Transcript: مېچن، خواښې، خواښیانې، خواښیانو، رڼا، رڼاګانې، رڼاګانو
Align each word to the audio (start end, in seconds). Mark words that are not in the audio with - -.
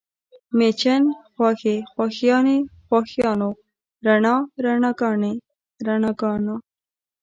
مېچن، 0.57 1.03
خواښې، 1.33 1.75
خواښیانې، 1.91 2.57
خواښیانو، 2.87 3.49
رڼا، 4.05 4.35
رڼاګانې، 4.63 5.33
رڼاګانو 5.85 6.55